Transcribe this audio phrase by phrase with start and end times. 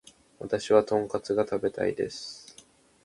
[0.39, 2.55] 私はトンカツが食べたいです